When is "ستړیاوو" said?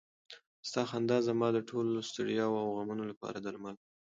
2.09-2.61